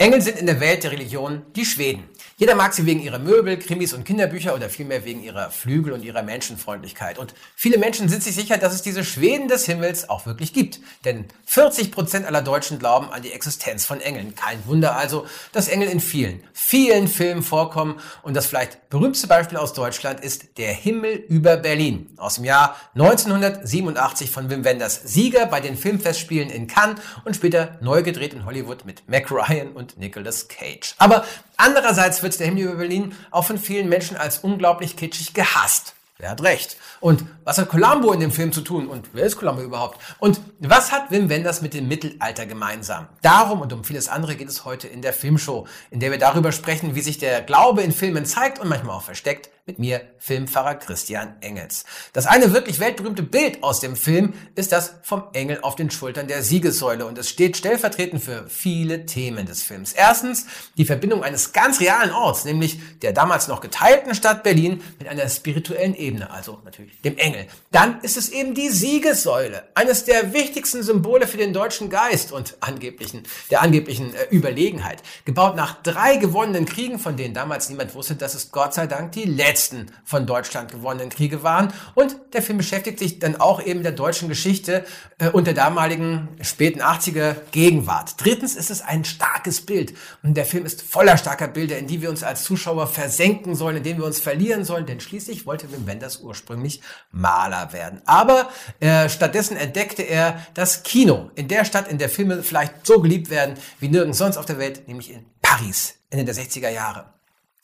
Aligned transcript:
Engel 0.00 0.22
sind 0.22 0.38
in 0.38 0.46
der 0.46 0.60
Welt 0.60 0.84
der 0.84 0.92
Religion 0.92 1.42
die 1.56 1.64
Schweden. 1.64 2.08
Jeder 2.36 2.54
mag 2.54 2.72
sie 2.72 2.86
wegen 2.86 3.00
ihrer 3.00 3.18
Möbel, 3.18 3.58
Krimis 3.58 3.92
und 3.92 4.04
Kinderbücher 4.04 4.54
oder 4.54 4.70
vielmehr 4.70 5.04
wegen 5.04 5.24
ihrer 5.24 5.50
Flügel 5.50 5.92
und 5.92 6.04
ihrer 6.04 6.22
Menschenfreundlichkeit. 6.22 7.18
Und 7.18 7.34
viele 7.56 7.78
Menschen 7.78 8.08
sind 8.08 8.22
sich 8.22 8.36
sicher, 8.36 8.58
dass 8.58 8.72
es 8.72 8.82
diese 8.82 9.02
Schweden 9.02 9.48
des 9.48 9.66
Himmels 9.66 10.08
auch 10.08 10.24
wirklich 10.24 10.52
gibt. 10.52 10.78
Denn 11.04 11.24
40 11.46 11.90
Prozent 11.90 12.26
aller 12.26 12.42
Deutschen 12.42 12.78
glauben 12.78 13.10
an 13.10 13.22
die 13.22 13.32
Existenz 13.32 13.86
von 13.86 14.00
Engeln. 14.00 14.36
Kein 14.36 14.64
Wunder 14.66 14.94
also, 14.94 15.26
dass 15.50 15.66
Engel 15.66 15.88
in 15.88 15.98
vielen, 15.98 16.44
vielen 16.52 17.08
Filmen 17.08 17.42
vorkommen. 17.42 17.98
Und 18.22 18.36
das 18.36 18.46
vielleicht 18.46 18.90
berühmteste 18.90 19.26
Beispiel 19.26 19.58
aus 19.58 19.72
Deutschland 19.72 20.20
ist 20.20 20.58
Der 20.58 20.72
Himmel 20.72 21.14
über 21.14 21.56
Berlin 21.56 22.08
aus 22.18 22.36
dem 22.36 22.44
Jahr 22.44 22.76
1987 22.94 24.30
von 24.30 24.48
Wim 24.48 24.62
Wenders. 24.62 25.00
Sieger 25.02 25.46
bei 25.46 25.60
den 25.60 25.76
Filmfestspielen 25.76 26.50
in 26.50 26.68
Cannes 26.68 27.00
und 27.24 27.34
später 27.34 27.78
neu 27.80 28.04
gedreht 28.04 28.32
in 28.32 28.44
Hollywood 28.44 28.84
mit 28.84 29.08
Mac 29.08 29.28
Ryan 29.32 29.72
und 29.72 29.87
Nicolas 29.96 30.48
Cage. 30.48 30.94
Aber 30.98 31.24
andererseits 31.56 32.22
wird 32.22 32.38
der 32.38 32.48
Himmel 32.48 32.64
über 32.64 32.74
Berlin 32.74 33.14
auch 33.30 33.44
von 33.44 33.56
vielen 33.56 33.88
Menschen 33.88 34.16
als 34.16 34.38
unglaublich 34.38 34.96
kitschig 34.96 35.32
gehasst. 35.32 35.94
Wer 36.20 36.30
hat 36.30 36.42
recht? 36.42 36.76
Und 36.98 37.24
was 37.44 37.58
hat 37.58 37.68
Columbo 37.68 38.12
in 38.12 38.18
dem 38.18 38.32
Film 38.32 38.52
zu 38.52 38.62
tun? 38.62 38.88
Und 38.88 39.10
wer 39.12 39.24
ist 39.24 39.36
Columbo 39.36 39.62
überhaupt? 39.62 40.00
Und 40.18 40.40
was 40.58 40.90
hat 40.90 41.12
Wim 41.12 41.28
Wenders 41.28 41.62
mit 41.62 41.74
dem 41.74 41.86
Mittelalter 41.86 42.44
gemeinsam? 42.44 43.06
Darum 43.22 43.60
und 43.60 43.72
um 43.72 43.84
vieles 43.84 44.08
andere 44.08 44.34
geht 44.34 44.48
es 44.48 44.64
heute 44.64 44.88
in 44.88 45.00
der 45.00 45.12
Filmshow, 45.12 45.68
in 45.92 46.00
der 46.00 46.10
wir 46.10 46.18
darüber 46.18 46.50
sprechen, 46.50 46.96
wie 46.96 47.02
sich 47.02 47.18
der 47.18 47.42
Glaube 47.42 47.82
in 47.82 47.92
Filmen 47.92 48.26
zeigt 48.26 48.58
und 48.58 48.68
manchmal 48.68 48.96
auch 48.96 49.02
versteckt, 49.02 49.48
mit 49.68 49.78
mir, 49.78 50.00
Filmpfarrer 50.18 50.74
Christian 50.76 51.36
Engels. 51.42 51.84
Das 52.12 52.26
eine 52.26 52.52
wirklich 52.52 52.80
weltberühmte 52.80 53.22
Bild 53.22 53.62
aus 53.62 53.80
dem 53.80 53.94
Film 53.94 54.32
ist 54.56 54.72
das 54.72 54.94
vom 55.02 55.24
Engel 55.34 55.60
auf 55.60 55.76
den 55.76 55.90
Schultern 55.90 56.26
der 56.26 56.42
Siegessäule 56.42 57.06
und 57.06 57.18
es 57.18 57.28
steht 57.28 57.56
stellvertretend 57.56 58.22
für 58.24 58.46
viele 58.48 59.06
Themen 59.06 59.46
des 59.46 59.62
Films. 59.62 59.92
Erstens 59.92 60.46
die 60.76 60.86
Verbindung 60.86 61.22
eines 61.22 61.52
ganz 61.52 61.80
realen 61.80 62.10
Orts, 62.10 62.44
nämlich 62.44 62.80
der 63.02 63.12
damals 63.12 63.46
noch 63.46 63.60
geteilten 63.60 64.14
Stadt 64.14 64.42
Berlin 64.42 64.82
mit 64.98 65.06
einer 65.06 65.28
spirituellen 65.28 65.94
Ebene, 65.94 66.30
also 66.30 66.58
natürlich 66.64 67.00
dem 67.02 67.18
Engel. 67.18 67.46
Dann 67.70 68.00
ist 68.00 68.16
es 68.16 68.30
eben 68.30 68.54
die 68.54 68.70
Siegessäule, 68.70 69.64
eines 69.74 70.04
der 70.04 70.32
wichtigsten 70.32 70.82
Symbole 70.82 71.26
für 71.26 71.36
den 71.36 71.52
deutschen 71.52 71.90
Geist 71.90 72.32
und 72.32 72.56
angeblichen, 72.60 73.24
der 73.50 73.60
angeblichen 73.60 74.14
äh, 74.14 74.24
Überlegenheit. 74.30 75.02
Gebaut 75.26 75.56
nach 75.56 75.82
drei 75.82 76.16
gewonnenen 76.16 76.64
Kriegen, 76.64 76.98
von 76.98 77.18
denen 77.18 77.34
damals 77.34 77.68
niemand 77.68 77.94
wusste, 77.94 78.14
dass 78.14 78.34
es 78.34 78.50
Gott 78.50 78.72
sei 78.72 78.86
Dank 78.86 79.12
die 79.12 79.24
letzte 79.24 79.57
letzten 79.58 79.86
von 80.04 80.24
Deutschland 80.24 80.70
gewonnenen 80.70 81.10
Kriege 81.10 81.42
waren. 81.42 81.72
Und 81.96 82.16
der 82.32 82.42
Film 82.42 82.58
beschäftigt 82.58 83.00
sich 83.00 83.18
dann 83.18 83.34
auch 83.40 83.60
eben 83.60 83.82
der 83.82 83.90
deutschen 83.90 84.28
Geschichte 84.28 84.84
äh, 85.18 85.30
und 85.30 85.48
der 85.48 85.54
damaligen 85.54 86.28
späten 86.42 86.80
80er 86.80 87.34
Gegenwart. 87.50 88.14
Drittens 88.18 88.54
ist 88.54 88.70
es 88.70 88.82
ein 88.82 89.04
starkes 89.04 89.66
Bild. 89.66 89.94
Und 90.22 90.36
der 90.36 90.44
Film 90.44 90.64
ist 90.64 90.82
voller 90.82 91.16
starker 91.16 91.48
Bilder, 91.48 91.76
in 91.76 91.88
die 91.88 92.00
wir 92.02 92.08
uns 92.08 92.22
als 92.22 92.44
Zuschauer 92.44 92.86
versenken 92.86 93.56
sollen, 93.56 93.78
in 93.78 93.82
denen 93.82 93.98
wir 93.98 94.06
uns 94.06 94.20
verlieren 94.20 94.64
sollen. 94.64 94.86
Denn 94.86 95.00
schließlich 95.00 95.44
wollte 95.44 95.72
Wim 95.72 95.88
Wenders 95.88 96.20
ursprünglich 96.20 96.80
Maler 97.10 97.72
werden. 97.72 98.00
Aber 98.06 98.50
äh, 98.78 99.08
stattdessen 99.08 99.56
entdeckte 99.56 100.02
er 100.02 100.40
das 100.54 100.84
Kino 100.84 101.32
in 101.34 101.48
der 101.48 101.64
Stadt, 101.64 101.88
in 101.88 101.98
der 101.98 102.08
Filme 102.08 102.44
vielleicht 102.44 102.86
so 102.86 103.00
geliebt 103.00 103.28
werden 103.28 103.56
wie 103.80 103.88
nirgends 103.88 104.18
sonst 104.18 104.36
auf 104.36 104.46
der 104.46 104.58
Welt, 104.58 104.86
nämlich 104.86 105.10
in 105.10 105.26
Paris, 105.42 105.94
Ende 106.10 106.24
der 106.24 106.34
60er 106.34 106.70
Jahre. 106.70 107.17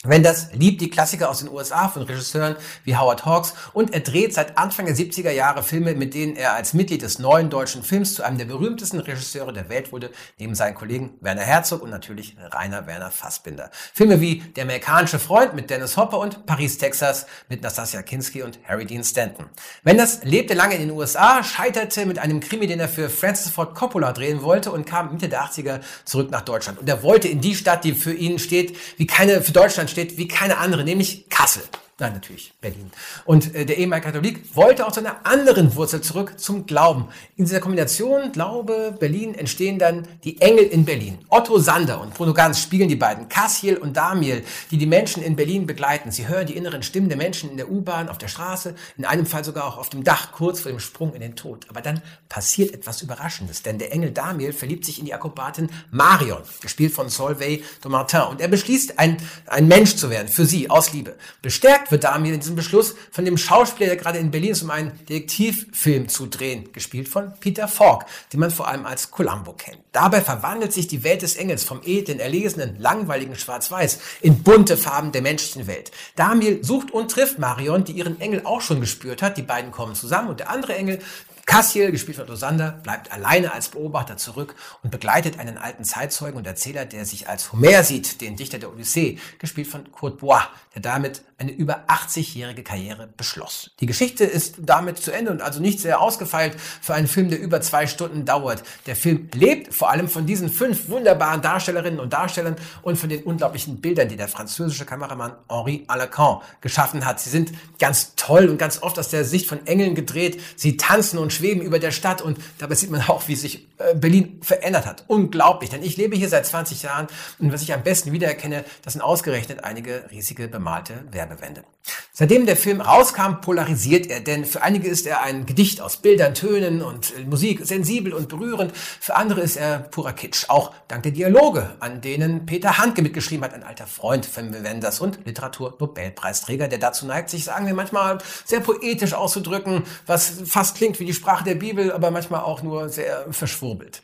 Wenders 0.05 0.49
liebt 0.53 0.83
die 0.83 0.91
Klassiker 0.91 1.31
aus 1.31 1.41
den 1.41 1.51
USA 1.51 1.89
von 1.89 2.03
Regisseuren 2.03 2.57
wie 2.85 2.97
Howard 2.97 3.25
Hawks 3.25 3.55
und 3.73 3.95
er 3.95 4.01
dreht 4.01 4.35
seit 4.35 4.59
Anfang 4.59 4.85
der 4.85 4.95
70er 4.95 5.31
Jahre 5.31 5.63
Filme, 5.63 5.95
mit 5.95 6.13
denen 6.13 6.37
er 6.37 6.53
als 6.53 6.75
Mitglied 6.75 7.01
des 7.01 7.19
neuen 7.19 7.49
deutschen 7.49 7.83
Films 7.83 8.15
zu 8.15 8.23
einem 8.23 8.37
der 8.37 8.45
berühmtesten 8.45 9.01
Regisseure 9.01 9.55
der 9.55 9.71
Welt 9.71 9.93
wurde, 9.93 10.11
neben 10.39 10.55
seinen 10.55 10.75
Kollegen 10.75 11.15
Werner 11.21 11.43
Herzog 11.43 11.83
und 11.83 11.89
natürlich 11.89 12.37
Rainer 12.39 12.87
Werner 12.87 13.11
Fassbinder. 13.11 13.71
Filme 13.95 14.21
wie 14.21 14.41
Der 14.57 14.65
amerikanische 14.65 15.19
Freund 15.19 15.55
mit 15.55 15.71
Dennis 15.71 15.97
Hopper 15.97 16.19
und 16.19 16.45
Paris, 16.45 16.77
Texas 16.77 17.27
mit 17.49 17.63
Nastasia 17.63 18.03
Kinski 18.03 18.43
und 18.43 18.59
Harry 18.69 18.85
Dean 18.85 19.05
Stanton. 19.05 19.47
Wenders 19.85 20.23
lebte 20.25 20.53
lange 20.53 20.75
in 20.75 20.83
den 20.83 20.91
USA, 20.91 21.43
scheiterte 21.43 22.05
mit 22.05 22.19
einem 22.19 22.41
Krimi, 22.41 22.67
den 22.67 22.81
er 22.81 22.89
für 22.89 23.09
Francis 23.09 23.51
Ford 23.51 23.75
Coppola 23.75 24.13
drehen 24.13 24.43
wollte 24.43 24.71
und 24.71 24.85
kam 24.85 25.13
Mitte 25.13 25.31
der 25.31 25.45
80er 25.45 25.81
zurück 26.05 26.31
nach 26.31 26.43
Deutschland. 26.43 26.79
Und 26.79 26.89
er 26.89 27.03
wollte 27.03 27.29
in 27.29 27.41
die 27.41 27.55
Stadt, 27.55 27.85
die 27.85 27.95
für 27.95 28.13
ihn 28.13 28.39
steht, 28.39 28.77
wie 28.99 29.07
keine 29.07 29.41
für 29.41 29.53
Deutschland 29.53 29.94
steht 29.95 30.19
wie 30.19 30.29
keine 30.29 30.59
andere, 30.59 30.85
nämlich 30.85 31.29
Kassel. 31.31 31.63
Nein, 32.01 32.13
natürlich, 32.15 32.53
Berlin. 32.61 32.91
Und 33.25 33.55
äh, 33.55 33.65
der 33.65 33.79
ehemalige 33.79 34.09
Katholik 34.09 34.57
wollte 34.57 34.85
aus 34.85 34.97
seiner 34.97 35.25
anderen 35.25 35.77
Wurzel 35.77 36.01
zurück 36.01 36.41
zum 36.41 36.67
Glauben. 36.67 37.07
In 37.37 37.45
dieser 37.45 37.61
Kombination 37.61 38.33
Glaube, 38.33 38.97
Berlin 38.99 39.33
entstehen 39.37 39.79
dann 39.79 40.09
die 40.25 40.41
Engel 40.41 40.65
in 40.65 40.85
Berlin. 40.85 41.19
Otto 41.29 41.57
Sander 41.59 42.01
und 42.01 42.13
Bruno 42.13 42.35
Ganz 42.35 42.61
spiegeln 42.61 42.89
die 42.89 42.97
beiden, 42.97 43.29
Cassiel 43.29 43.77
und 43.77 43.97
Damiel, 43.97 44.43
die 44.73 44.77
die 44.77 44.87
Menschen 44.87 45.23
in 45.23 45.37
Berlin 45.37 45.67
begleiten. 45.67 46.11
Sie 46.11 46.27
hören 46.27 46.49
die 46.49 46.57
inneren 46.57 46.83
Stimmen 46.83 47.09
der 47.09 47.17
Menschen 47.17 47.49
in 47.49 47.59
der 47.59 47.71
U-Bahn, 47.71 48.09
auf 48.09 48.19
der 48.19 48.27
Straße, 48.27 48.75
in 48.97 49.05
einem 49.05 49.25
Fall 49.25 49.45
sogar 49.45 49.65
auch 49.65 49.79
auf 49.79 49.89
dem 49.89 50.03
Dach, 50.03 50.33
kurz 50.33 50.59
vor 50.59 50.73
dem 50.73 50.81
Sprung 50.81 51.15
in 51.15 51.21
den 51.21 51.37
Tod. 51.37 51.67
Aber 51.69 51.81
dann 51.81 52.03
passiert 52.29 52.75
etwas 52.75 53.03
Überraschendes, 53.03 53.63
denn 53.63 53.79
der 53.79 53.93
Engel 53.93 54.11
Damiel 54.11 54.53
verliebt 54.53 54.85
sich 54.85 54.99
in 54.99 55.05
die 55.05 55.15
Akrobatin 55.15 55.71
Marion, 55.93 56.43
gespielt 56.61 56.93
von 56.93 57.09
Solveig 57.09 57.63
de 57.85 57.91
Martin. 57.91 58.23
Und 58.31 58.41
er 58.41 58.49
beschließt, 58.49 58.99
ein, 58.99 59.17
ein 59.47 59.69
Mensch 59.69 59.95
zu 59.95 60.11
werden, 60.11 60.27
für 60.27 60.45
sie, 60.45 60.69
aus 60.69 60.93
Liebe. 60.93 61.15
Bestärkt 61.41 61.84
bestärkt 61.85 61.91
wird 61.91 62.05
Damir 62.05 62.35
in 62.35 62.41
diesem 62.41 62.57
Beschluss 62.57 62.95
von 63.11 63.25
dem 63.25 63.37
Schauspieler, 63.37 63.89
der 63.89 63.97
gerade 63.97 64.19
in 64.19 64.31
Berlin 64.31 64.53
ist, 64.53 64.63
um 64.63 64.71
einen 64.71 64.93
Detektivfilm 65.07 66.09
zu 66.09 66.27
drehen, 66.27 66.73
gespielt 66.73 67.09
von 67.09 67.33
Peter 67.41 67.69
Falk, 67.69 68.07
den 68.33 68.41
man 68.41 68.51
vor 68.51 68.69
allem 68.69 68.87
als 68.87 69.11
Columbo 69.11 69.53
kennt. 69.53 69.79
Dabei 69.93 70.21
verwandelt 70.21 70.73
sich 70.73 70.87
die 70.87 71.05
Welt 71.05 71.23
des 71.23 71.37
Engels 71.37 71.65
vom 71.65 71.81
edlen, 71.85 72.21
erlesenen, 72.21 72.77
langweiligen 72.79 73.37
Schwarz-Weiß 73.37 73.99
in 74.23 74.43
bunte 74.43 74.77
Farben 74.77 75.13
der 75.13 75.23
menschlichen 75.23 75.67
Welt. 75.67 75.91
Damir 76.17 76.59
sucht 76.63 76.91
und 76.91 77.11
trifft 77.11 77.39
Marion, 77.39 77.85
die 77.85 77.93
ihren 77.93 78.21
Engel 78.21 78.43
auch 78.45 78.61
schon 78.61 78.81
gespürt 78.81 79.23
hat. 79.23 79.37
Die 79.37 79.43
beiden 79.43 79.71
kommen 79.71 79.95
zusammen 79.95 80.31
und 80.31 80.41
der 80.41 80.51
andere 80.51 80.75
Engel 80.75 81.01
Cassiel, 81.47 81.93
gespielt 81.93 82.17
von 82.17 82.27
Dosander, 82.27 82.73
bleibt 82.83 83.13
alleine 83.13 83.53
als 83.53 83.69
Beobachter 83.69 84.17
zurück 84.17 84.55
und 84.83 84.91
begleitet 84.91 85.39
einen 85.39 85.59
alten 85.59 85.85
Zeitzeugen 85.85 86.39
und 86.39 86.47
Erzähler, 86.47 86.87
der 86.87 87.05
sich 87.05 87.29
als 87.29 87.53
Homer 87.53 87.83
sieht, 87.83 88.21
den 88.21 88.37
Dichter 88.37 88.59
der 88.59 88.73
Odyssee, 88.73 89.19
gespielt 89.39 89.67
von 89.67 89.93
Kurt 89.93 90.19
Bois, 90.19 90.43
der 90.75 90.83
damit 90.83 91.23
eine 91.39 91.53
über 91.53 91.85
80-jährige 91.89 92.63
Karriere 92.63 93.09
beschloss. 93.17 93.71
Die 93.81 93.87
Geschichte 93.87 94.25
ist 94.25 94.57
damit 94.61 94.99
zu 94.99 95.11
Ende 95.11 95.31
und 95.31 95.43
also 95.43 95.61
nicht 95.61 95.81
sehr 95.81 96.01
ausgefeilt 96.01 96.57
für 96.81 96.95
einen 96.95 97.09
Film, 97.09 97.29
der 97.29 97.41
über 97.41 97.61
zwei 97.61 97.87
Stunden 97.87 98.25
dauert. 98.25 98.63
Der 98.87 98.97
Film 98.97 99.29
lebt 99.35 99.75
vor 99.75 99.91
allem 99.91 100.09
von 100.09 100.27
diesen 100.27 100.49
fünf 100.49 100.89
wunderbaren 100.89 101.43
Darstellerinnen 101.43 102.01
und 102.01 102.13
Darstellern 102.13 102.57
und 102.83 102.97
von 102.97 103.09
den 103.09 103.23
unglaublichen 103.25 103.81
Bildern, 103.81 104.09
die 104.09 104.17
der 104.17 104.29
französische 104.29 104.87
Kameramann 104.87 105.33
Henri 105.49 105.85
Alacan 105.89 106.41
geschaffen 106.61 107.05
hat. 107.05 107.21
Sie 107.21 107.31
sind 107.31 107.53
ganz 107.79 108.15
toll 108.17 108.49
und 108.49 108.59
ganz 108.59 108.83
oft 108.83 108.99
aus 108.99 109.09
der 109.09 109.25
Sicht 109.25 109.49
von 109.49 109.67
Engeln 109.67 109.95
gedreht. 109.95 110.41
Sie 110.57 110.77
tanzen 110.77 111.19
und 111.19 111.33
schweben 111.35 111.63
über 111.63 111.79
der 111.79 111.91
Stadt 111.91 112.23
und 112.23 112.39
dabei 112.59 112.75
sieht 112.75 112.91
man 112.91 113.03
auch, 113.03 113.29
wie 113.29 113.37
sich 113.37 113.69
äh, 113.79 113.95
Berlin 113.95 114.41
verändert 114.43 114.87
hat. 114.87 115.05
Unglaublich, 115.09 115.71
denn 115.71 115.83
ich 115.83 115.97
lebe 115.97 116.17
hier 116.17 116.29
seit 116.29 116.47
20 116.47 116.83
Jahren 116.83 117.07
und 117.39 117.53
was 117.53 117.63
ich 117.63 117.73
am 117.75 117.83
besten 117.83 118.13
wiedererkenne, 118.13 118.65
das 118.83 118.95
sind 118.95 119.03
ausgerechnet 119.03 119.65
einige 119.65 120.05
riesige 120.11 120.49
bemalte 120.49 121.05
Werbewände. 121.11 121.65
Seitdem 122.13 122.47
der 122.47 122.57
Film 122.57 122.81
rauskam, 122.81 123.41
polarisiert 123.41 124.07
er, 124.07 124.21
denn 124.21 124.45
für 124.45 124.63
einige 124.63 124.89
ist 124.89 125.07
er 125.07 125.23
ein 125.23 125.47
Gedicht 125.47 125.81
aus 125.81 125.97
Bildern, 125.97 126.35
Tönen 126.35 126.81
und 126.81 127.13
Musik, 127.29 127.67
sensibel 127.67 128.15
und 128.15 128.29
berührend. 128.29 128.73
Für 128.77 129.17
andere 129.17 129.41
ist 129.41 129.57
er 129.57 129.81
purer 129.81 130.13
Kitsch, 130.13 130.49
auch 130.49 130.73
dank 130.87 131.03
der 131.03 131.11
Dialoge, 131.13 131.75
an 131.81 132.01
denen 132.01 132.47
Peter 132.47 132.79
Handke 132.79 133.03
mitgeschrieben 133.03 133.45
hat, 133.45 133.53
ein 133.53 133.65
alter 133.65 133.89
Freund 133.89 134.27
von 134.27 134.53
Wenders 134.63 135.01
und 135.01 135.27
Literatur-Nobelpreisträger, 135.27 136.69
der 136.69 136.79
dazu 136.79 137.05
neigt, 137.05 137.31
sich, 137.31 137.45
sagen 137.45 137.67
wir 137.67 137.75
manchmal, 137.75 138.19
sehr 138.45 138.61
poetisch 138.61 139.15
auszudrücken, 139.15 139.83
was 140.07 140.35
fast 140.47 140.77
klingt 140.77 141.01
wie 141.01 141.07
die 141.07 141.13
Sprache 141.25 141.45
der 141.45 141.55
Bibel, 141.55 141.91
aber 141.91 142.11
manchmal 142.11 142.43
auch 142.43 142.63
nur 142.63 142.91
sehr 142.91 143.27
verschwurbelt. 143.31 144.03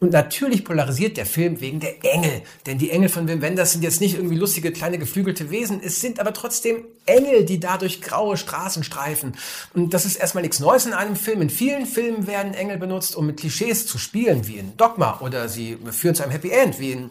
Und 0.00 0.14
natürlich 0.14 0.64
polarisiert 0.64 1.18
der 1.18 1.26
Film 1.26 1.60
wegen 1.60 1.80
der 1.80 2.02
Engel. 2.02 2.40
Denn 2.66 2.78
die 2.78 2.90
Engel 2.90 3.10
von 3.10 3.28
Wim 3.28 3.42
Wenders 3.42 3.72
sind 3.72 3.84
jetzt 3.84 4.00
nicht 4.00 4.14
irgendwie 4.16 4.36
lustige, 4.36 4.72
kleine, 4.72 4.98
geflügelte 4.98 5.50
Wesen. 5.50 5.82
Es 5.84 6.00
sind 6.00 6.18
aber 6.18 6.32
trotzdem 6.32 6.86
Engel, 7.04 7.44
die 7.44 7.60
dadurch 7.60 8.00
graue 8.00 8.38
Straßen 8.38 8.84
streifen. 8.84 9.34
Und 9.74 9.92
das 9.92 10.06
ist 10.06 10.16
erstmal 10.16 10.42
nichts 10.42 10.60
Neues 10.60 10.86
in 10.86 10.94
einem 10.94 11.14
Film. 11.14 11.42
In 11.42 11.50
vielen 11.50 11.84
Filmen 11.84 12.26
werden 12.26 12.54
Engel 12.54 12.78
benutzt, 12.78 13.14
um 13.14 13.26
mit 13.26 13.38
Klischees 13.38 13.86
zu 13.86 13.98
spielen, 13.98 14.48
wie 14.48 14.56
in 14.56 14.74
Dogma. 14.78 15.20
Oder 15.20 15.50
sie 15.50 15.76
führen 15.90 16.14
zu 16.14 16.22
einem 16.22 16.32
Happy 16.32 16.50
End, 16.50 16.80
wie 16.80 16.92
in 16.92 17.10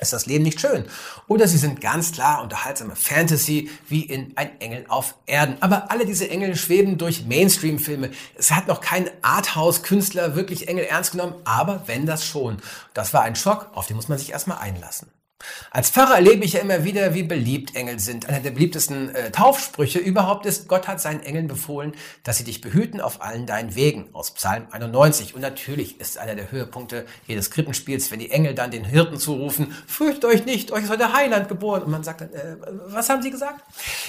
ist 0.00 0.12
das 0.12 0.26
Leben 0.26 0.44
nicht 0.44 0.60
schön. 0.60 0.84
Oder 1.28 1.46
sie 1.46 1.58
sind 1.58 1.80
ganz 1.80 2.12
klar 2.12 2.42
unterhaltsame 2.42 2.96
Fantasy 2.96 3.70
wie 3.88 4.02
in 4.02 4.32
Ein 4.36 4.60
Engel 4.60 4.84
auf 4.88 5.14
Erden. 5.26 5.56
Aber 5.60 5.90
alle 5.90 6.06
diese 6.06 6.28
Engel 6.28 6.56
schweben 6.56 6.98
durch 6.98 7.26
Mainstream-Filme. 7.26 8.10
Es 8.36 8.50
hat 8.50 8.68
noch 8.68 8.80
kein 8.80 9.10
Arthouse-Künstler 9.22 10.34
wirklich 10.34 10.68
Engel 10.68 10.84
ernst 10.84 11.12
genommen, 11.12 11.34
aber 11.44 11.84
wenn 11.86 12.06
das 12.06 12.24
schon. 12.24 12.58
Das 12.94 13.12
war 13.12 13.22
ein 13.22 13.36
Schock, 13.36 13.68
auf 13.74 13.86
den 13.86 13.96
muss 13.96 14.08
man 14.08 14.18
sich 14.18 14.32
erstmal 14.32 14.58
einlassen. 14.58 15.08
Als 15.70 15.90
Pfarrer 15.90 16.16
erlebe 16.16 16.44
ich 16.44 16.54
ja 16.54 16.60
immer 16.60 16.84
wieder, 16.84 17.14
wie 17.14 17.22
beliebt 17.22 17.76
Engel 17.76 17.98
sind. 17.98 18.28
Einer 18.28 18.40
der 18.40 18.50
beliebtesten 18.50 19.14
äh, 19.14 19.30
Taufsprüche 19.30 19.98
überhaupt 19.98 20.46
ist, 20.46 20.68
Gott 20.68 20.88
hat 20.88 21.00
seinen 21.00 21.22
Engeln 21.22 21.46
befohlen, 21.46 21.94
dass 22.24 22.38
sie 22.38 22.44
dich 22.44 22.60
behüten 22.60 23.00
auf 23.00 23.22
allen 23.22 23.46
deinen 23.46 23.74
Wegen, 23.74 24.08
aus 24.12 24.32
Psalm 24.32 24.66
91. 24.70 25.34
Und 25.34 25.40
natürlich 25.40 26.00
ist 26.00 26.18
einer 26.18 26.34
der 26.34 26.50
Höhepunkte 26.50 27.06
jedes 27.26 27.50
Krippenspiels, 27.50 28.10
wenn 28.10 28.18
die 28.18 28.30
Engel 28.30 28.54
dann 28.54 28.70
den 28.70 28.84
Hirten 28.84 29.18
zurufen, 29.18 29.74
fürchtet 29.86 30.24
euch 30.24 30.44
nicht, 30.44 30.72
euch 30.72 30.84
ist 30.84 30.90
heute 30.90 31.12
Heiland 31.12 31.48
geboren. 31.48 31.82
Und 31.82 31.90
man 31.90 32.02
sagt 32.02 32.22
dann, 32.22 32.32
äh, 32.32 32.56
was 32.86 33.08
haben 33.08 33.22
sie 33.22 33.30
gesagt? 33.30 33.62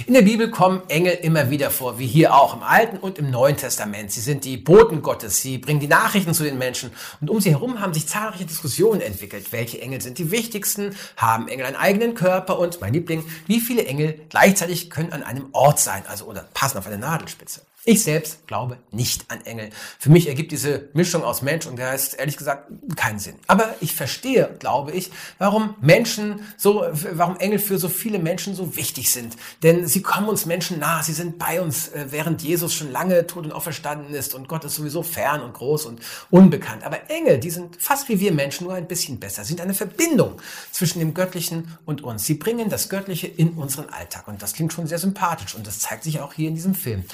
In 0.08 0.14
der 0.14 0.24
Bibel 0.24 0.50
kommen 0.50 0.82
Engel 0.90 1.14
immer 1.22 1.50
wieder 1.50 1.70
vor, 1.70 2.00
wie 2.00 2.08
hier 2.08 2.36
auch 2.36 2.56
im 2.56 2.64
Alten 2.64 2.98
und 2.98 3.20
im 3.20 3.30
Neuen 3.30 3.58
Testament. 3.58 4.12
Sie 4.12 4.22
sind 4.22 4.46
die 4.46 4.58
Boten 4.58 5.02
Gottes, 5.02 5.42
sie 5.42 5.58
bringen 5.58 5.80
die 5.80 5.88
Nachrichten 5.88 6.34
zu 6.34 6.44
den 6.44 6.58
Menschen. 6.58 6.92
Und 7.20 7.30
um 7.30 7.40
sie 7.40 7.52
herum 7.52 7.80
haben 7.80 7.94
sich 7.94 8.08
zahlreiche 8.08 8.46
Diskussionen 8.46 9.02
entwickelt. 9.02 9.52
Welche 9.52 9.80
Engel 9.82 10.02
sind 10.02 10.18
die 10.18 10.32
wichtigsten? 10.32 10.96
Haben 11.22 11.48
Engel 11.48 11.66
einen 11.66 11.76
eigenen 11.76 12.16
Körper 12.16 12.60
und 12.60 12.82
mein 12.82 12.94
Liebling, 12.94 13.24
wie 13.48 13.60
viele 13.60 13.86
Engel 13.86 14.20
gleichzeitig 14.30 14.90
können 14.90 15.14
an 15.14 15.24
einem 15.24 15.50
Ort 15.52 15.80
sein, 15.80 16.04
also 16.08 16.26
oder 16.26 16.48
passen 16.54 16.78
auf 16.78 16.88
eine 16.88 16.98
Nadelspitze. 16.98 17.62
Ich 17.84 18.04
selbst 18.04 18.46
glaube 18.46 18.78
nicht 18.92 19.26
an 19.32 19.42
Engel. 19.44 19.72
Für 19.98 20.12
mich 20.12 20.28
ergibt 20.28 20.52
diese 20.52 20.90
Mischung 20.94 21.24
aus 21.24 21.42
Mensch 21.42 21.66
und 21.66 21.78
Geist 21.78 22.20
ehrlich 22.20 22.38
gesagt 22.38 22.72
keinen 22.96 23.18
Sinn. 23.18 23.34
Aber 23.48 23.74
ich 23.82 23.96
verstehe, 23.96 24.56
glaube 24.60 24.92
ich, 24.92 25.10
warum 25.40 25.74
Menschen 25.82 26.42
so, 26.58 26.86
warum 26.92 27.38
Engel 27.38 27.58
für 27.58 27.80
so 27.80 27.90
viele 27.90 28.20
Menschen 28.20 28.54
so 28.54 28.76
wichtig 28.76 29.10
sind. 29.12 29.36
Denn 29.64 29.88
sie 29.88 30.04
kommen 30.04 30.30
uns 30.30 30.46
Menschen 30.46 30.78
nah, 30.78 31.02
sie 31.02 31.14
sind 31.14 31.40
bei 31.40 31.60
uns, 31.60 31.88
äh, 31.88 32.06
während 32.12 32.44
Jesus 32.44 32.72
schon 32.76 32.92
lange 32.92 33.26
tot 33.26 33.46
und 33.46 33.52
auferstanden 33.52 34.14
ist 34.14 34.36
und 34.36 34.48
Gott 34.48 34.64
ist 34.64 34.76
sowieso 34.76 35.02
fern 35.02 35.42
und 35.42 35.56
groß 35.56 35.86
und 35.86 36.02
unbekannt. 36.30 36.84
Aber 36.84 37.10
Engel, 37.10 37.40
die 37.40 37.50
sind 37.50 37.82
fast 37.82 38.10
wie 38.10 38.20
wir 38.20 38.32
Menschen, 38.32 38.68
nur 38.68 38.76
ein 38.76 38.88
bisschen 38.88 39.20
besser, 39.20 39.44
sind 39.44 39.60
eine 39.60 39.74
Verbindung 39.74 40.40
zwischen 40.72 41.00
dem 41.00 41.16
Göttlichen 41.16 41.76
und 41.86 42.04
uns. 42.04 42.26
Sie 42.26 42.36
bringen 42.36 42.70
das 42.70 42.90
Göttliche 42.90 43.26
in 43.26 43.54
unseren 43.54 43.90
Alltag 43.90 44.28
und 44.28 44.44
das 44.44 44.54
klingt 44.54 44.72
schon 44.72 44.86
sehr 44.86 45.00
sympathisch 45.00 45.56
und 45.56 45.66
das 45.66 45.80
zeigt 45.80 46.04
sich 46.04 46.20
auch 46.20 46.34
hier 46.34 46.48
in 46.48 46.54
diesem 46.54 46.76
Film. 46.76 47.06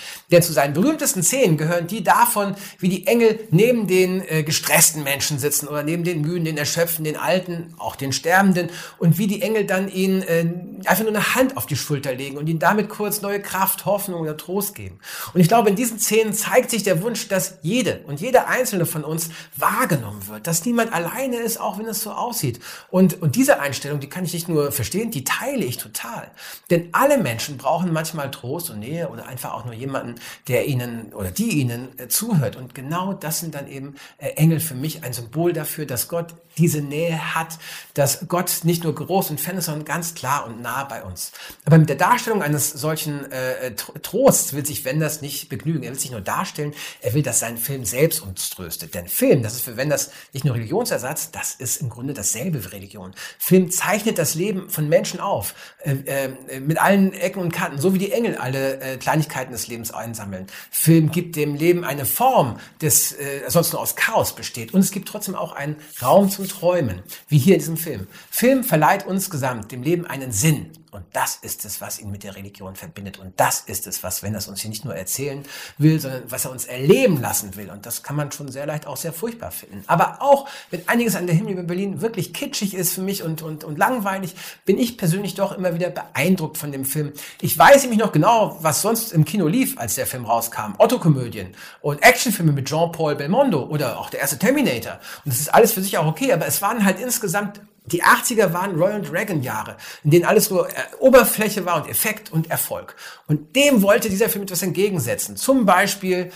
Zu 0.47 0.56
seinen 0.57 0.73
berühmtesten 0.73 1.21
Szenen 1.21 1.55
gehören 1.55 1.85
die 1.85 2.03
davon, 2.03 2.55
wie 2.79 2.89
die 2.89 3.05
Engel 3.05 3.39
neben 3.51 3.85
den 3.85 4.27
äh, 4.27 4.41
gestressten 4.41 5.03
Menschen 5.03 5.37
sitzen 5.37 5.67
oder 5.67 5.83
neben 5.83 6.03
den 6.03 6.21
Müden, 6.21 6.45
den 6.45 6.57
Erschöpften, 6.57 7.03
den 7.03 7.15
Alten, 7.15 7.75
auch 7.77 7.95
den 7.95 8.11
Sterbenden 8.11 8.71
und 8.97 9.19
wie 9.19 9.27
die 9.27 9.43
Engel 9.43 9.65
dann 9.65 9.87
ihnen 9.87 10.23
äh, 10.23 10.47
einfach 10.85 11.03
nur 11.03 11.13
eine 11.13 11.35
Hand 11.35 11.57
auf 11.57 11.67
die 11.67 11.75
Schulter 11.75 12.15
legen 12.15 12.37
und 12.37 12.49
ihnen 12.49 12.57
damit 12.57 12.89
kurz 12.89 13.21
neue 13.21 13.39
Kraft, 13.39 13.85
Hoffnung 13.85 14.21
oder 14.21 14.35
Trost 14.35 14.73
geben. 14.73 14.97
Und 15.35 15.41
ich 15.41 15.47
glaube, 15.47 15.69
in 15.69 15.75
diesen 15.75 15.99
Szenen 15.99 16.33
zeigt 16.33 16.71
sich 16.71 16.81
der 16.81 17.03
Wunsch, 17.03 17.27
dass 17.27 17.59
jede 17.61 17.99
und 18.07 18.19
jeder 18.19 18.47
einzelne 18.47 18.87
von 18.87 19.03
uns 19.03 19.29
wahrgenommen 19.55 20.27
wird, 20.27 20.47
dass 20.47 20.65
niemand 20.65 20.91
alleine 20.91 21.37
ist, 21.37 21.61
auch 21.61 21.77
wenn 21.77 21.85
es 21.85 22.01
so 22.01 22.13
aussieht. 22.13 22.59
Und, 22.89 23.21
und 23.21 23.35
diese 23.35 23.59
Einstellung, 23.59 23.99
die 23.99 24.09
kann 24.09 24.25
ich 24.25 24.33
nicht 24.33 24.49
nur 24.49 24.71
verstehen, 24.71 25.11
die 25.11 25.23
teile 25.23 25.65
ich 25.65 25.77
total. 25.77 26.31
Denn 26.71 26.89
alle 26.93 27.19
Menschen 27.19 27.57
brauchen 27.57 27.93
manchmal 27.93 28.31
Trost 28.31 28.71
und 28.71 28.79
Nähe 28.79 29.09
oder 29.09 29.27
einfach 29.27 29.53
auch 29.53 29.63
nur 29.63 29.75
jemanden, 29.75 30.15
der 30.47 30.67
ihnen 30.67 31.13
oder 31.13 31.31
die 31.31 31.59
ihnen 31.59 31.97
äh, 31.99 32.07
zuhört. 32.07 32.55
Und 32.55 32.73
genau 32.75 33.13
das 33.13 33.39
sind 33.39 33.55
dann 33.55 33.67
eben 33.67 33.95
äh, 34.17 34.29
Engel 34.29 34.59
für 34.59 34.75
mich 34.75 35.03
ein 35.03 35.13
Symbol 35.13 35.53
dafür, 35.53 35.85
dass 35.85 36.07
Gott 36.07 36.35
diese 36.57 36.81
Nähe 36.81 37.35
hat, 37.35 37.57
dass 37.93 38.27
Gott 38.27 38.61
nicht 38.63 38.83
nur 38.83 38.95
groß 38.95 39.29
und 39.29 39.39
fern 39.39 39.57
ist, 39.57 39.65
sondern 39.65 39.85
ganz 39.85 40.15
klar 40.15 40.45
und 40.45 40.61
nah 40.61 40.83
bei 40.83 41.03
uns. 41.03 41.31
Aber 41.65 41.77
mit 41.77 41.89
der 41.89 41.95
Darstellung 41.95 42.41
eines 42.41 42.71
solchen 42.71 43.31
äh, 43.31 43.73
Trosts 43.75 44.53
will 44.53 44.65
sich 44.65 44.85
Wenders 44.85 45.21
nicht 45.21 45.49
begnügen. 45.49 45.83
Er 45.83 45.91
will 45.91 45.99
sich 45.99 46.11
nur 46.11 46.21
darstellen, 46.21 46.73
er 47.01 47.13
will, 47.13 47.23
dass 47.23 47.39
sein 47.39 47.57
Film 47.57 47.85
selbst 47.85 48.21
uns 48.21 48.49
tröstet. 48.49 48.95
Denn 48.95 49.07
Film, 49.07 49.43
das 49.43 49.53
ist 49.53 49.61
für 49.61 49.77
Wenders 49.77 50.11
nicht 50.33 50.45
nur 50.45 50.55
Religionsersatz, 50.55 51.31
das 51.31 51.53
ist 51.55 51.81
im 51.81 51.89
Grunde 51.89 52.13
dasselbe 52.13 52.63
wie 52.63 52.67
Religion. 52.67 53.13
Film 53.37 53.71
zeichnet 53.71 54.17
das 54.17 54.35
Leben 54.35 54.69
von 54.69 54.89
Menschen 54.89 55.19
auf, 55.19 55.53
äh, 55.83 55.95
äh, 56.05 56.59
mit 56.59 56.81
allen 56.81 57.13
Ecken 57.13 57.41
und 57.41 57.53
Kanten, 57.53 57.79
so 57.79 57.93
wie 57.93 57.99
die 57.99 58.11
Engel 58.11 58.37
alle 58.37 58.79
äh, 58.79 58.97
Kleinigkeiten 58.97 59.51
des 59.51 59.67
Lebens 59.67 59.91
einsammeln. 59.91 60.36
Film 60.69 61.11
gibt 61.11 61.35
dem 61.35 61.55
Leben 61.55 61.83
eine 61.83 62.05
Form, 62.05 62.59
das 62.79 63.13
äh, 63.13 63.41
sonst 63.47 63.73
nur 63.73 63.81
aus 63.81 63.95
Chaos 63.95 64.35
besteht. 64.35 64.73
Und 64.73 64.81
es 64.81 64.91
gibt 64.91 65.07
trotzdem 65.07 65.35
auch 65.35 65.53
einen 65.53 65.77
Raum 66.01 66.29
zum 66.29 66.47
Träumen, 66.47 67.01
wie 67.27 67.39
hier 67.39 67.55
in 67.55 67.59
diesem 67.59 67.77
Film. 67.77 68.07
Film 68.29 68.63
verleiht 68.63 69.07
uns 69.07 69.29
gesamt 69.29 69.71
dem 69.71 69.83
Leben 69.83 70.05
einen 70.05 70.31
Sinn. 70.31 70.71
Und 70.91 71.05
das 71.13 71.37
ist 71.41 71.65
es, 71.65 71.81
was 71.81 71.99
ihn 71.99 72.11
mit 72.11 72.23
der 72.23 72.35
Religion 72.35 72.75
verbindet. 72.75 73.19
Und 73.19 73.39
das 73.39 73.61
ist 73.61 73.87
es, 73.87 74.03
was, 74.03 74.23
wenn 74.23 74.33
er 74.33 74.37
es 74.37 74.47
uns 74.47 74.61
hier 74.61 74.69
nicht 74.69 74.85
nur 74.85 74.95
erzählen 74.95 75.43
will, 75.77 75.99
sondern 75.99 76.23
was 76.29 76.45
er 76.45 76.51
uns 76.51 76.65
erleben 76.65 77.21
lassen 77.21 77.55
will. 77.55 77.69
Und 77.69 77.85
das 77.85 78.03
kann 78.03 78.15
man 78.15 78.31
schon 78.31 78.49
sehr 78.49 78.65
leicht 78.65 78.87
auch 78.87 78.97
sehr 78.97 79.11
furchtbar 79.11 79.51
finden. 79.51 79.83
Aber 79.87 80.21
auch, 80.21 80.47
wenn 80.71 80.87
einiges 80.87 81.15
an 81.15 81.27
der 81.27 81.35
Himmel 81.35 81.53
über 81.53 81.63
Berlin 81.63 82.01
wirklich 82.01 82.33
kitschig 82.33 82.73
ist 82.73 82.93
für 82.93 83.01
mich 83.01 83.23
und, 83.23 83.41
und, 83.41 83.63
und 83.63 83.77
langweilig, 83.77 84.35
bin 84.65 84.77
ich 84.77 84.97
persönlich 84.97 85.35
doch 85.35 85.51
immer 85.51 85.73
wieder 85.73 85.89
beeindruckt 85.89 86.57
von 86.57 86.71
dem 86.71 86.85
Film. 86.85 87.11
Ich 87.41 87.57
weiß 87.57 87.81
nämlich 87.81 87.99
noch 87.99 88.11
genau, 88.11 88.57
was 88.61 88.81
sonst 88.81 89.11
im 89.11 89.25
Kino 89.25 89.47
lief, 89.47 89.77
als 89.77 89.95
der 89.95 90.07
Film 90.07 90.25
rauskam. 90.25 90.75
Otto-Komödien 90.77 91.53
und 91.81 92.01
Actionfilme 92.01 92.53
mit 92.53 92.67
Jean-Paul 92.67 93.15
Belmondo 93.15 93.63
oder 93.65 93.99
auch 93.99 94.09
der 94.09 94.21
erste 94.21 94.39
Terminator. 94.39 94.99
Und 95.25 95.33
das 95.33 95.39
ist 95.39 95.53
alles 95.53 95.73
für 95.73 95.81
sich 95.81 95.97
auch 95.97 96.05
okay, 96.05 96.31
aber 96.31 96.47
es 96.47 96.61
waren 96.61 96.85
halt 96.85 96.99
insgesamt 96.99 97.59
die 97.91 98.03
80er 98.03 98.53
waren 98.53 98.75
Royal 98.75 99.01
Dragon 99.01 99.41
Jahre, 99.41 99.77
in 100.03 100.11
denen 100.11 100.25
alles 100.25 100.49
nur 100.49 100.69
äh, 100.69 100.73
Oberfläche 100.99 101.65
war 101.65 101.81
und 101.81 101.89
Effekt 101.89 102.31
und 102.31 102.49
Erfolg. 102.49 102.95
Und 103.27 103.55
dem 103.55 103.81
wollte 103.81 104.09
dieser 104.09 104.29
Film 104.29 104.43
etwas 104.43 104.61
entgegensetzen. 104.61 105.37
Zum 105.37 105.65
Beispiel 105.65 106.31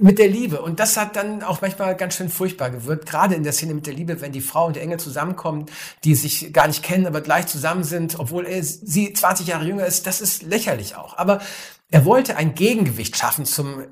mit 0.00 0.18
der 0.18 0.28
Liebe. 0.28 0.62
Und 0.62 0.80
das 0.80 0.96
hat 0.96 1.16
dann 1.16 1.42
auch 1.42 1.60
manchmal 1.60 1.94
ganz 1.96 2.16
schön 2.16 2.28
furchtbar 2.28 2.70
gewirkt. 2.70 3.06
Gerade 3.06 3.34
in 3.34 3.42
der 3.42 3.52
Szene 3.52 3.74
mit 3.74 3.86
der 3.86 3.94
Liebe, 3.94 4.20
wenn 4.20 4.32
die 4.32 4.40
Frau 4.40 4.66
und 4.66 4.76
der 4.76 4.82
Engel 4.82 4.98
zusammenkommen, 4.98 5.66
die 6.04 6.14
sich 6.14 6.52
gar 6.52 6.66
nicht 6.66 6.82
kennen, 6.82 7.06
aber 7.06 7.20
gleich 7.20 7.46
zusammen 7.46 7.84
sind, 7.84 8.18
obwohl 8.18 8.46
er, 8.46 8.62
sie 8.62 9.12
20 9.12 9.46
Jahre 9.46 9.64
jünger 9.64 9.86
ist, 9.86 10.06
das 10.06 10.20
ist 10.20 10.42
lächerlich 10.42 10.96
auch. 10.96 11.16
Aber 11.18 11.40
er 11.90 12.04
wollte 12.04 12.36
ein 12.36 12.54
Gegengewicht 12.54 13.16
schaffen 13.16 13.44
zum 13.44 13.84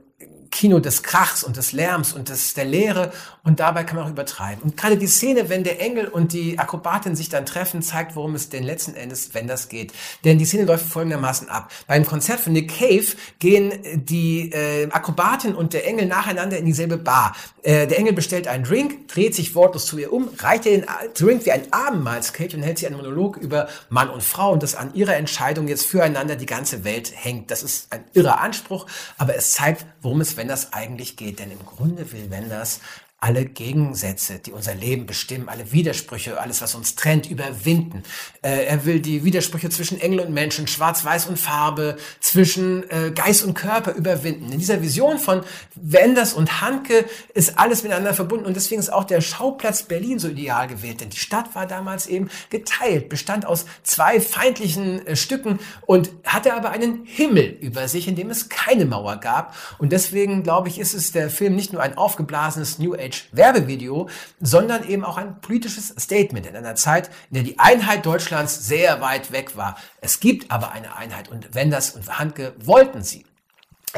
Kino 0.51 0.81
des 0.81 1.03
Krachs 1.03 1.45
und 1.45 1.57
des 1.57 1.73
Lärms 1.73 2.13
und 2.13 2.29
des, 2.29 2.55
der 2.55 2.65
Leere 2.65 3.13
und 3.49 3.61
dabei 3.61 3.85
kann 3.85 3.97
man 3.97 4.05
auch 4.05 4.11
übertreiben. 4.11 4.63
Und 4.63 4.77
gerade 4.77 4.99
die 4.99 5.07
Szene, 5.07 5.49
wenn 5.49 5.65
der 5.65 5.81
Engel 5.81 6.07
und 6.07 6.35
die 6.35 6.59
Akrobatin 6.59 7.17
sich 7.17 7.31
dann 7.31 7.47
treffen, 7.47 7.81
zeigt, 7.81 8.15
worum 8.15 8.35
es 8.35 8.51
denn 8.51 8.63
letzten 8.63 8.95
Endes, 8.95 9.31
wenn 9.33 9.47
das 9.47 9.71
geht. 9.71 9.93
Denn 10.25 10.37
die 10.37 10.45
Szene 10.45 10.65
läuft 10.65 10.87
folgendermaßen 10.87 11.49
ab. 11.49 11.73
Beim 11.87 12.05
Konzert 12.05 12.41
von 12.41 12.53
Nick 12.53 12.77
Cave 12.79 13.07
gehen 13.39 13.73
die 14.05 14.53
äh, 14.53 14.91
Akrobatin 14.91 15.55
und 15.55 15.73
der 15.73 15.87
Engel 15.87 16.07
nacheinander 16.07 16.59
in 16.59 16.67
dieselbe 16.67 16.99
Bar. 16.99 17.35
Äh, 17.63 17.87
der 17.87 17.99
Engel 17.99 18.13
bestellt 18.13 18.49
einen 18.49 18.65
Drink, 18.65 19.09
dreht 19.09 19.35
sich 19.35 19.55
wortlos 19.55 19.87
zu 19.87 19.97
ihr 19.97 20.13
um, 20.13 20.29
reicht 20.39 20.67
ihr 20.67 20.73
den 20.73 20.87
Drink 21.15 21.47
wie 21.47 21.53
ein 21.53 21.73
Abendmahlskelch 21.73 22.55
und 22.55 22.63
hält 22.63 22.79
sie 22.79 22.87
einen 22.87 22.97
Monolog 22.97 23.39
über 23.39 23.69
Mann 23.89 24.11
und 24.11 24.23
Frau 24.23 24.53
und 24.53 24.63
dass 24.63 24.75
an 24.75 24.93
ihrer 24.95 25.17
Entscheidung 25.17 25.69
jetzt 25.69 25.87
füreinander 25.87 26.37
die 26.37 26.47
ganze 26.47 26.85
Welt 26.85 27.13
hängt. 27.15 27.51
Das 27.51 27.63
ist 27.63 27.93
ein 27.93 28.05
irrer 28.13 28.41
Anspruch, 28.41 28.87
aber 29.17 29.35
es 29.37 29.53
zeigt, 29.53 29.87
worum 30.03 30.21
es 30.21 30.37
Wenders 30.37 30.73
eigentlich 30.73 31.17
geht. 31.17 31.39
Denn 31.39 31.51
im 31.51 31.65
Grunde 31.65 32.11
will 32.13 32.31
Wenders 32.31 32.81
alle 33.21 33.45
Gegensätze, 33.45 34.39
die 34.39 34.53
unser 34.53 34.77
Leben 34.77 35.07
bestimmen, 35.07 35.49
alle 35.49 35.73
Widersprüche, 35.73 36.41
alles, 36.41 36.63
was 36.63 36.77
uns 36.77 36.95
trennt, 36.95 37.29
überwinden. 37.29 38.05
Äh, 38.43 38.67
er 38.67 38.85
will 38.85 39.01
die 39.01 39.25
Widersprüche 39.25 39.71
zwischen 39.71 40.01
Engel 40.01 40.21
und 40.21 40.33
Menschen, 40.33 40.69
Schwarz-Weiß 40.69 41.27
und 41.27 41.37
Farbe, 41.37 41.97
zwischen 42.21 42.89
äh, 42.91 43.11
Geist 43.11 43.43
und 43.43 43.55
Körper 43.55 43.95
überwinden. 43.95 44.53
In 44.53 44.61
dieser 44.61 44.83
Vision 44.83 45.19
von 45.19 45.43
Wenders 45.75 46.33
und 46.33 46.61
Hanke 46.61 47.07
ist 47.35 47.59
alles 47.59 47.83
miteinander 47.83 48.15
verbunden 48.15 48.47
und 48.47 48.55
deswegen 48.55 48.79
ist 48.79 48.93
auch 48.93 49.03
der 49.03 49.21
Schauplatz 49.21 49.83
Berlin 49.83 50.21
so 50.21 50.29
ideal 50.29 50.69
gewählt, 50.69 51.01
denn 51.01 51.11
die 51.11 51.19
Stadt 51.19 51.57
war 51.57 51.67
damals 51.67 52.07
eben 52.07 52.31
geteilt, 52.51 53.09
bestand 53.09 53.47
aus 53.47 53.67
zwei 53.83 54.21
feindlichen 54.21 55.05
äh, 55.09 55.17
Stücken 55.17 55.59
und 55.87 56.11
hatte 56.23 56.55
aber 56.55 56.71
einen 56.71 57.05
Himmel 57.05 57.47
über 57.61 57.89
sich, 57.89 58.07
in 58.07 58.15
dem 58.15 58.31
es 58.31 58.49
keine 58.49 58.85
Mauer 58.85 59.17
gab. 59.17 59.57
Und 59.79 59.91
deswegen, 59.91 60.45
glaube 60.45 60.69
ich, 60.69 60.79
ist 60.79 60.95
es 60.95 61.11
der 61.11 61.31
Film 61.31 61.57
nicht 61.57 61.73
nur 61.73 61.83
ein 61.83 61.99
aufgeblasenes 61.99 62.79
New 62.79 62.95
Age 62.95 63.08
Werbevideo, 63.33 64.09
sondern 64.41 64.89
eben 64.89 65.05
auch 65.05 65.17
ein 65.17 65.41
politisches 65.41 65.95
Statement 65.99 66.47
in 66.47 66.57
einer 66.57 66.75
Zeit, 66.75 67.09
in 67.31 67.35
der 67.35 67.43
die 67.43 67.59
Einheit 67.59 68.07
Deutschlands 68.07 68.67
sehr 68.67 69.01
weit 69.01 69.33
weg 69.33 69.57
war. 69.57 69.77
Es 70.01 70.21
gibt 70.21 70.51
aber 70.51 70.73
eine 70.73 70.97
Einheit 70.97 71.29
und 71.29 71.55
Wenders 71.55 71.91
und 71.91 72.19
Handke 72.19 72.55
wollten 72.59 73.03
sie. 73.03 73.25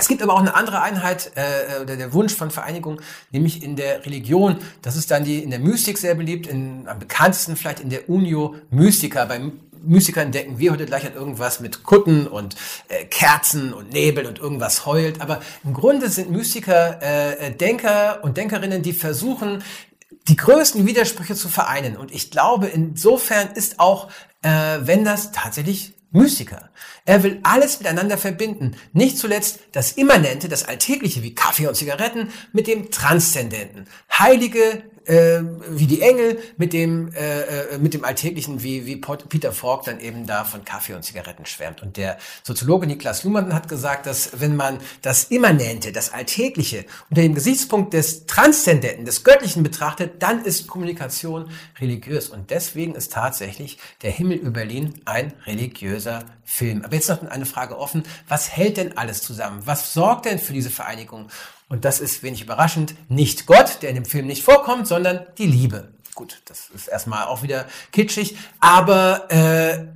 Es 0.01 0.09
gibt 0.09 0.23
aber 0.23 0.33
auch 0.33 0.41
eine 0.41 0.55
andere 0.55 0.81
Einheit 0.81 1.33
äh, 1.35 1.83
oder 1.83 1.95
der 1.95 2.15
Wunsch 2.15 2.35
von 2.35 2.51
Vereinigung, 2.51 3.03
nämlich 3.33 3.63
in 3.63 3.77
der 3.77 4.07
Religion. 4.07 4.57
Das 4.81 4.97
ist 4.97 5.11
dann 5.11 5.25
die 5.25 5.43
in 5.43 5.51
der 5.51 5.59
Mystik 5.59 5.99
sehr 5.99 6.15
beliebt, 6.15 6.47
in, 6.47 6.89
am 6.89 6.99
bekanntesten 6.99 7.55
vielleicht 7.55 7.81
in 7.81 7.91
der 7.91 8.09
Unio 8.09 8.55
Mystica. 8.71 9.27
Beim 9.27 9.61
Mystikern 9.83 10.33
denken 10.33 10.59
wir 10.59 10.73
heute 10.73 10.87
gleich 10.87 11.07
an 11.07 11.13
irgendwas 11.13 11.61
mit 11.61 11.83
Kutten 11.83 12.27
und 12.27 12.57
äh, 12.89 13.05
Kerzen 13.05 13.75
und 13.75 13.93
Nebel 13.93 14.25
und 14.25 14.39
irgendwas 14.39 14.87
heult. 14.87 15.21
Aber 15.21 15.41
im 15.65 15.75
Grunde 15.75 16.09
sind 16.09 16.31
Mystiker 16.31 16.99
äh, 17.03 17.49
äh, 17.49 17.51
Denker 17.55 18.21
und 18.23 18.39
Denkerinnen, 18.39 18.83
die 18.83 18.95
versuchen, 18.95 19.63
die 20.29 20.37
größten 20.37 20.87
Widersprüche 20.87 21.35
zu 21.35 21.51
vereinen. 21.51 21.99
Und 21.99 22.11
ich 22.11 22.31
glaube, 22.31 22.69
insofern 22.69 23.49
ist 23.55 23.79
auch, 23.79 24.09
äh, 24.41 24.79
wenn 24.81 25.05
das 25.05 25.33
tatsächlich 25.33 25.93
Mystiker. 26.13 26.71
Er 27.05 27.23
will 27.23 27.41
alles 27.45 27.79
miteinander 27.79 28.19
verbinden. 28.19 28.77
Nicht 28.93 29.17
zuletzt 29.19 29.61
das 29.73 29.93
Immanente, 29.93 30.49
das 30.49 30.65
Alltägliche 30.65 31.23
wie 31.23 31.35
Kaffee 31.35 31.69
und 31.69 31.77
Zigaretten 31.77 32.33
mit 32.53 32.67
dem 32.67 32.91
Transzendenten. 32.91 33.87
Heilige 34.11 34.83
äh, 35.07 35.41
wie 35.71 35.87
die 35.87 36.03
Engel, 36.03 36.39
mit 36.57 36.73
dem, 36.73 37.13
äh, 37.15 37.41
äh 37.41 37.79
mit 37.79 37.95
dem 37.95 38.05
Alltäglichen, 38.05 38.63
wie, 38.63 38.87
wie 38.87 38.97
Peter 38.97 39.53
Falk 39.53 39.85
dann 39.85 40.01
eben 40.01 40.27
da 40.27 40.45
von 40.45 40.65
Kaffee 40.65 40.95
und 40.95 41.05
Zigaretten 41.05 41.47
schwärmt. 41.47 41.83
Und 41.83 41.97
der 41.97 42.19
Soziologe 42.43 42.87
Niklas 42.87 43.25
Luhmann 43.25 43.55
hat 43.55 43.69
gesagt, 43.69 44.07
dass 44.07 44.41
wenn 44.41 44.57
man 44.57 44.79
das 45.03 45.25
Immanente, 45.25 45.93
das 45.93 46.13
Alltägliche 46.13 46.85
unter 47.09 47.23
dem 47.23 47.35
Gesichtspunkt 47.35 47.95
des 47.95 48.27
Transzendenten, 48.27 49.05
des 49.05 49.25
Göttlichen 49.25 49.63
betrachtet, 49.63 50.23
dann 50.23 50.45
ist 50.45 50.67
Kommunikation 50.67 51.51
religiös. 51.81 52.29
Und 52.29 52.51
deswegen 52.51 52.95
ist 52.95 53.13
tatsächlich 53.13 53.79
der 54.03 54.11
Himmel 54.11 54.39
über 54.39 54.51
Berlin 54.51 54.95
ein 55.05 55.33
religiöser 55.47 56.25
Film. 56.45 56.85
Aber 56.85 56.95
jetzt 56.95 57.09
noch 57.09 57.23
eine 57.23 57.47
Frage 57.47 57.79
offen. 57.79 58.03
Was 58.29 58.51
hält 58.51 58.77
denn 58.77 58.97
alles 58.97 59.23
zusammen? 59.23 59.63
Was 59.65 59.95
sorgt 59.95 60.27
denn 60.27 60.39
für 60.39 60.53
diese 60.53 60.71
Vereinigung? 60.71 61.29
Und 61.71 61.85
das 61.85 62.01
ist 62.01 62.25
wenig 62.25 62.43
überraschend. 62.43 62.95
Nicht 63.09 63.47
Gott, 63.47 63.79
der 63.81 63.91
in 63.91 63.95
dem 63.95 64.05
Film 64.05 64.27
nicht 64.27 64.43
vorkommt, 64.43 64.89
sondern 64.89 65.25
die 65.39 65.47
Liebe. 65.47 65.93
Gut, 66.17 66.43
das 66.47 66.69
ist 66.71 66.89
erstmal 66.89 67.27
auch 67.27 67.43
wieder 67.45 67.65
kitschig. 67.93 68.37
Aber 68.59 69.31
äh, 69.31 69.87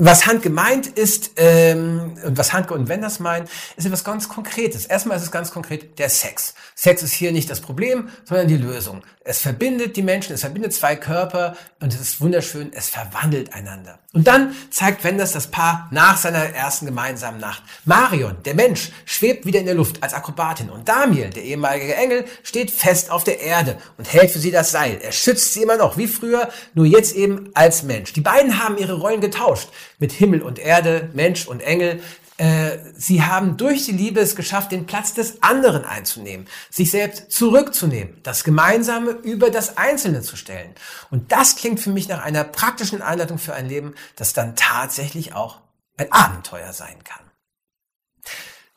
was 0.00 0.26
Hand 0.26 0.42
gemeint 0.42 0.86
ist, 0.86 1.32
ähm, 1.36 2.14
und 2.24 2.38
was 2.38 2.52
Handke 2.52 2.72
und 2.72 2.88
Wenders 2.88 3.18
meinen, 3.18 3.48
ist 3.76 3.84
etwas 3.84 4.04
ganz 4.04 4.28
Konkretes. 4.28 4.86
Erstmal 4.86 5.16
ist 5.16 5.24
es 5.24 5.32
ganz 5.32 5.50
konkret 5.50 5.98
der 5.98 6.08
Sex. 6.08 6.54
Sex 6.76 7.02
ist 7.02 7.12
hier 7.12 7.32
nicht 7.32 7.50
das 7.50 7.60
Problem, 7.60 8.08
sondern 8.24 8.46
die 8.46 8.56
Lösung. 8.56 9.02
Es 9.24 9.40
verbindet 9.40 9.96
die 9.96 10.02
Menschen, 10.02 10.32
es 10.34 10.40
verbindet 10.40 10.72
zwei 10.72 10.94
Körper 10.94 11.56
und 11.80 11.92
es 11.92 12.00
ist 12.00 12.20
wunderschön, 12.20 12.72
es 12.72 12.88
verwandelt 12.88 13.52
einander. 13.52 13.98
Und 14.14 14.26
dann 14.26 14.54
zeigt 14.70 15.04
Wenders 15.04 15.32
das 15.32 15.48
Paar 15.48 15.88
nach 15.90 16.16
seiner 16.16 16.44
ersten 16.54 16.86
gemeinsamen 16.86 17.40
Nacht. 17.40 17.62
Marion, 17.84 18.36
der 18.44 18.54
Mensch, 18.54 18.90
schwebt 19.04 19.44
wieder 19.44 19.60
in 19.60 19.66
der 19.66 19.74
Luft 19.74 20.02
als 20.02 20.14
Akrobatin 20.14 20.70
und 20.70 20.88
Damiel, 20.88 21.28
der 21.28 21.42
ehemalige 21.42 21.94
Engel, 21.94 22.24
steht 22.42 22.70
fest 22.70 23.10
auf 23.10 23.24
der 23.24 23.40
Erde 23.40 23.76
und 23.98 24.10
hält 24.10 24.30
für 24.30 24.38
sie 24.38 24.50
das 24.50 24.70
Seil. 24.70 24.98
Er 25.02 25.12
schützt 25.12 25.52
sie 25.52 25.62
immer 25.62 25.76
noch, 25.76 25.98
wie 25.98 26.06
früher, 26.06 26.48
nur 26.72 26.86
jetzt 26.86 27.14
eben 27.14 27.50
als 27.52 27.82
Mensch. 27.82 28.12
Die 28.12 28.22
beiden 28.22 28.62
haben 28.62 28.78
ihre 28.78 28.94
Rollen 28.94 29.20
getauscht 29.20 29.68
mit 29.98 30.12
Himmel 30.12 30.42
und 30.42 30.58
Erde, 30.58 31.10
Mensch 31.12 31.46
und 31.46 31.60
Engel. 31.60 32.00
Äh, 32.36 32.78
sie 32.96 33.22
haben 33.22 33.56
durch 33.56 33.84
die 33.84 33.92
Liebe 33.92 34.20
es 34.20 34.36
geschafft, 34.36 34.70
den 34.70 34.86
Platz 34.86 35.12
des 35.12 35.42
anderen 35.42 35.84
einzunehmen, 35.84 36.46
sich 36.70 36.90
selbst 36.90 37.32
zurückzunehmen, 37.32 38.20
das 38.22 38.44
Gemeinsame 38.44 39.10
über 39.10 39.50
das 39.50 39.76
Einzelne 39.76 40.22
zu 40.22 40.36
stellen. 40.36 40.70
Und 41.10 41.32
das 41.32 41.56
klingt 41.56 41.80
für 41.80 41.90
mich 41.90 42.08
nach 42.08 42.22
einer 42.22 42.44
praktischen 42.44 43.02
Einleitung 43.02 43.38
für 43.38 43.54
ein 43.54 43.68
Leben, 43.68 43.94
das 44.14 44.34
dann 44.34 44.54
tatsächlich 44.54 45.34
auch 45.34 45.58
ein 45.96 46.12
Abenteuer 46.12 46.72
sein 46.72 47.02
kann. 47.02 47.28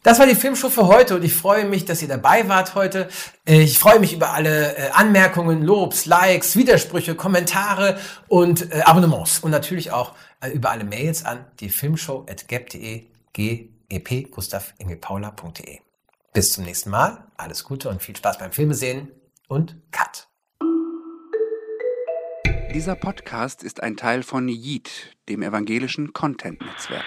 Das 0.04 0.18
war 0.18 0.26
die 0.26 0.34
Filmshow 0.34 0.72
für 0.72 0.88
heute 0.88 1.16
und 1.16 1.24
ich 1.24 1.36
freue 1.36 1.66
mich, 1.66 1.86
dass 1.86 2.02
ihr 2.02 2.08
dabei 2.08 2.50
wart 2.50 2.74
heute. 2.74 3.08
Äh, 3.46 3.62
ich 3.62 3.78
freue 3.78 4.00
mich 4.00 4.14
über 4.14 4.34
alle 4.34 4.76
äh, 4.76 4.90
Anmerkungen, 4.94 5.62
Lobs, 5.62 6.08
Likes, 6.08 6.56
Widersprüche, 6.56 7.14
Kommentare 7.14 8.00
und 8.28 8.74
äh, 8.74 8.82
Abonnements 8.82 9.38
und 9.40 9.52
natürlich 9.52 9.92
auch 9.92 10.14
über 10.50 10.72
alle 10.72 10.84
Mails 10.84 11.26
an 11.26 11.46
die 11.60 11.70
Filmshow 11.70 12.26
at 12.30 12.48
gap.de, 12.48 13.08
gep, 13.34 14.32
Gustav 14.32 14.74
Paula.de. 15.00 15.80
Bis 16.34 16.52
zum 16.52 16.64
nächsten 16.64 16.90
Mal. 16.90 17.28
Alles 17.38 17.64
Gute 17.64 17.90
und 17.90 18.02
viel 18.02 18.16
Spaß 18.16 18.38
beim 18.38 18.52
Filmesehen 18.52 19.12
und 19.48 19.76
Cut. 19.92 20.28
Dieser 22.74 22.96
Podcast 22.96 23.64
ist 23.64 23.84
ein 23.84 23.98
Teil 23.98 24.24
von 24.24 24.48
Yeet, 24.48 25.18
dem 25.28 25.44
evangelischen 25.44 26.14
Content-Netzwerk. 26.14 27.04